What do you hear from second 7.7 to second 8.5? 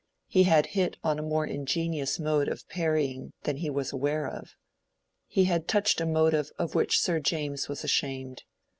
ashamed.